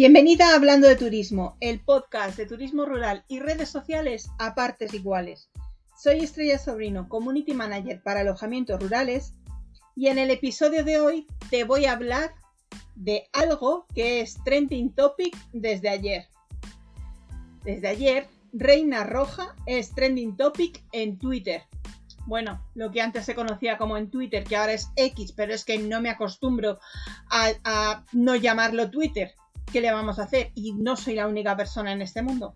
Bienvenida 0.00 0.52
a 0.52 0.54
Hablando 0.54 0.88
de 0.88 0.96
Turismo, 0.96 1.58
el 1.60 1.78
podcast 1.78 2.38
de 2.38 2.46
turismo 2.46 2.86
rural 2.86 3.22
y 3.28 3.38
redes 3.38 3.68
sociales 3.68 4.30
a 4.38 4.54
partes 4.54 4.94
iguales. 4.94 5.50
Soy 5.94 6.20
Estrella 6.20 6.58
Sobrino, 6.58 7.06
Community 7.06 7.52
Manager 7.52 8.02
para 8.02 8.20
alojamientos 8.20 8.80
rurales 8.80 9.34
y 9.94 10.06
en 10.06 10.16
el 10.16 10.30
episodio 10.30 10.84
de 10.84 11.00
hoy 11.00 11.26
te 11.50 11.64
voy 11.64 11.84
a 11.84 11.92
hablar 11.92 12.32
de 12.94 13.28
algo 13.34 13.84
que 13.94 14.22
es 14.22 14.42
trending 14.42 14.94
topic 14.94 15.36
desde 15.52 15.90
ayer. 15.90 16.24
Desde 17.62 17.88
ayer, 17.88 18.26
Reina 18.54 19.04
Roja 19.04 19.54
es 19.66 19.94
trending 19.94 20.34
topic 20.34 20.82
en 20.92 21.18
Twitter. 21.18 21.64
Bueno, 22.24 22.66
lo 22.74 22.90
que 22.90 23.02
antes 23.02 23.26
se 23.26 23.34
conocía 23.34 23.76
como 23.76 23.98
en 23.98 24.10
Twitter, 24.10 24.44
que 24.44 24.56
ahora 24.56 24.72
es 24.72 24.88
X, 24.96 25.32
pero 25.32 25.52
es 25.52 25.66
que 25.66 25.76
no 25.76 26.00
me 26.00 26.08
acostumbro 26.08 26.78
a, 27.28 27.50
a 27.64 28.06
no 28.14 28.34
llamarlo 28.34 28.90
Twitter 28.90 29.34
¿qué 29.70 29.80
le 29.80 29.92
vamos 29.92 30.18
a 30.18 30.24
hacer? 30.24 30.52
Y 30.54 30.72
no 30.72 30.96
soy 30.96 31.14
la 31.14 31.26
única 31.26 31.56
persona 31.56 31.92
en 31.92 32.02
este 32.02 32.22
mundo. 32.22 32.54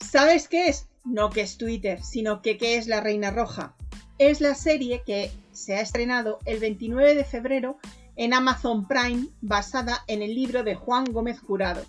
¿Sabes 0.00 0.48
qué 0.48 0.68
es? 0.68 0.88
No 1.04 1.30
que 1.30 1.42
es 1.42 1.58
Twitter, 1.58 2.02
sino 2.02 2.42
que 2.42 2.58
qué 2.58 2.76
es 2.76 2.86
La 2.86 3.00
Reina 3.00 3.30
Roja. 3.30 3.74
Es 4.18 4.40
la 4.40 4.54
serie 4.54 5.02
que 5.04 5.32
se 5.52 5.76
ha 5.76 5.80
estrenado 5.80 6.38
el 6.44 6.60
29 6.60 7.14
de 7.14 7.24
febrero 7.24 7.78
en 8.16 8.34
Amazon 8.34 8.86
Prime 8.86 9.28
basada 9.40 10.04
en 10.06 10.22
el 10.22 10.34
libro 10.34 10.62
de 10.62 10.74
Juan 10.74 11.04
Gómez 11.04 11.40
Jurado. 11.40 11.82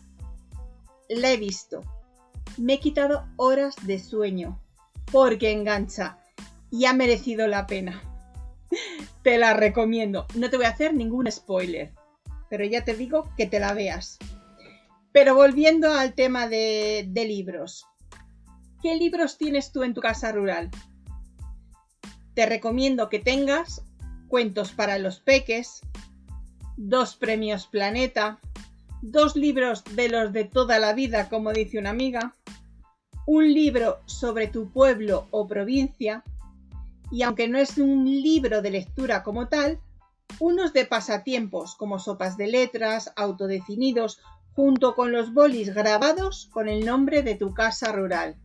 La 1.10 1.32
he 1.32 1.38
visto. 1.38 1.82
Me 2.58 2.74
he 2.74 2.80
quitado 2.80 3.26
horas 3.36 3.76
de 3.84 4.00
sueño 4.00 4.60
porque 5.12 5.52
engancha 5.52 6.18
y 6.72 6.86
ha 6.86 6.94
merecido 6.94 7.48
la 7.48 7.68
pena. 7.68 8.02
Te 9.24 9.38
la 9.38 9.54
recomiendo. 9.54 10.26
No 10.36 10.50
te 10.50 10.58
voy 10.58 10.66
a 10.66 10.70
hacer 10.70 10.94
ningún 10.94 11.32
spoiler 11.32 11.94
pero 12.54 12.66
ya 12.66 12.84
te 12.84 12.94
digo 12.94 13.32
que 13.36 13.48
te 13.48 13.60
la 13.60 13.74
veas. 13.74 14.20
Pero 15.12 15.34
volviendo 15.34 15.92
al 15.92 16.14
tema 16.14 16.48
de, 16.48 17.10
libros. 17.12 17.88
¿Qué 18.84 18.94
libros 18.96 19.40
tienes 19.40 19.72
tú 19.72 19.82
en 19.82 19.96
tu 19.96 20.02
casa 20.02 20.32
rural? 20.32 20.70
Te 22.36 22.46
recomiendo 22.46 23.10
que 23.10 23.18
tengas 23.18 23.82
Cuentos 24.28 24.72
para 24.72 25.00
los 25.00 25.20
Peques, 25.20 25.82
dos 26.78 27.16
premios 27.16 27.66
Planeta, 27.66 28.40
dos 29.02 29.36
libros 29.36 29.84
de 29.96 30.10
los 30.10 30.32
de 30.32 30.44
toda 30.44 30.78
la 30.78 30.94
vida, 30.94 31.30
como 31.30 31.54
dice 31.54 31.80
una 31.80 31.90
amiga, 31.90 32.36
un 33.26 33.52
libro 33.52 33.98
sobre 34.06 34.46
tu 34.46 34.70
pueblo 34.72 35.28
o 35.32 35.48
provincia, 35.48 36.24
y 37.12 37.24
aunque 37.24 37.48
no 37.48 37.58
es 37.58 37.80
un 37.80 38.06
libro 38.06 38.62
de 38.62 38.70
lectura 38.70 39.24
como 39.24 39.48
tal, 39.48 39.80
unos 40.40 40.74
de 40.74 40.86
pasatiempos 40.86 41.76
como 41.76 42.00
sopas 42.00 42.38
de 42.38 42.48
letras, 42.48 43.12
autodefinidos, 43.16 44.20
junto 44.56 44.96
con 44.96 45.12
los 45.12 45.34
bolis 45.34 45.74
grabados 45.74 46.50
con 46.52 46.68
el 46.68 46.86
nombre 46.86 47.24
de 47.24 47.36
tu 47.36 47.54
casa 47.54 47.92
rural. 47.92 48.36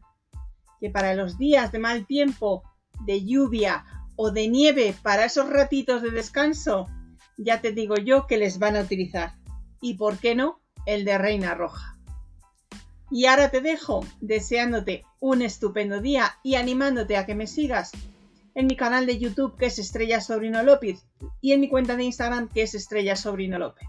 Que 0.81 0.91
para 0.91 1.15
los 1.15 1.39
días 1.39 1.73
de 1.73 1.79
mal 1.79 2.07
tiempo, 2.07 2.63
de 3.05 3.25
lluvia 3.25 3.85
o 4.17 4.31
de 4.31 4.49
nieve, 4.49 4.95
para 5.03 5.25
esos 5.25 5.49
ratitos 5.49 6.03
de 6.03 6.11
descanso, 6.11 6.87
ya 7.37 7.61
te 7.61 7.73
digo 7.73 7.97
yo 7.97 8.27
que 8.27 8.39
les 8.39 8.59
van 8.59 8.77
a 8.77 8.81
utilizar. 8.81 9.35
Y 9.81 9.95
por 9.95 10.19
qué 10.19 10.35
no, 10.35 10.61
el 10.87 11.05
de 11.05 11.19
Reina 11.19 11.55
Roja. 11.55 11.97
Y 13.11 13.27
ahora 13.27 13.51
te 13.51 13.61
dejo 13.61 14.05
deseándote 14.21 15.05
un 15.21 15.43
estupendo 15.43 16.01
día 16.01 16.39
y 16.43 16.57
animándote 16.57 17.17
a 17.17 17.27
que 17.27 17.35
me 17.35 17.47
sigas 17.47 17.93
en 18.59 18.67
mi 18.67 18.75
canal 18.75 19.07
de 19.07 19.19
YouTube 19.19 19.57
que 19.57 19.67
es 19.67 19.79
Estrella 19.79 20.21
Sobrino 20.21 20.65
López 20.65 21.07
y 21.41 21.53
en 21.53 21.61
mi 21.61 21.69
cuenta 21.69 21.95
de 21.95 22.03
Instagram 22.03 22.49
que 22.49 22.63
es 22.63 22.75
Estrella 22.75 23.15
Sobrino 23.15 23.57
López. 23.57 23.87